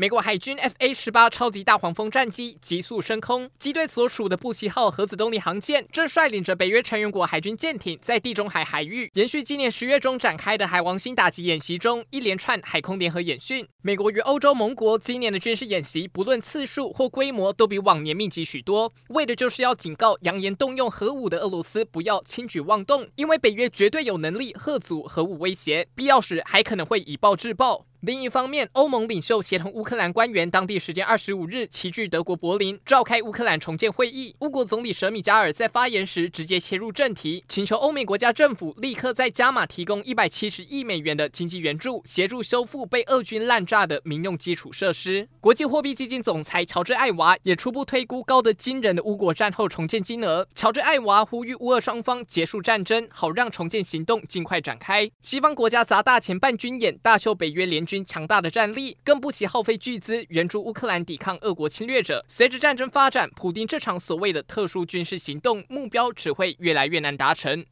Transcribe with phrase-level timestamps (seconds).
[0.00, 13.68] 美国海军 F/A 十八超级大黄蜂战机急速升空，机队所属的布奇号核子动力航舰正率领着北约成员国海军舰艇在地中海海域延续今年十月中展开的海王星打击演习中一连串海空联合演训。
[13.82, 27.84] 美国与欧洲盟国今年的军事演习，不论次数或规模，都比往年密集许多，为的就是要警告扬言动用核武的俄罗斯不要轻举妄动，因为北约绝对有能力吓阻核武威胁，必要时还可能会以暴制暴。
[28.00, 34.34] 另一方面，欧盟领袖协同乌克兰官员，当地时间二十五日齐聚德国柏林，召开乌克兰重建会议。
[34.40, 45.28] 乌国总理舍米加尔在发言时直接切入正题，请求欧美国家政府立刻在加码提供一百七十亿美元的经济援助，协助修复被俄军滥炸的民用基础设施。
[45.38, 50.48] 国际货币基金总裁乔治艾娃也初步推估高得惊人的乌国战后重建金额。
[50.54, 55.10] 乔治艾娃呼吁乌俄双方结束战争，好让重建行动尽快展开。
[55.20, 62.24] 西方国家砸大钱办军演，大秀北约联军强大的战力，更不惜耗费巨资援助乌克兰抵抗俄国侵略者。
[62.28, 67.66] 随着战争发展，普丁这场所谓的特殊军事行动目标只会越来越难达成。